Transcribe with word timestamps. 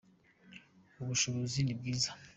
ubushobozi 1.01 1.57
nibwiza 1.65 2.09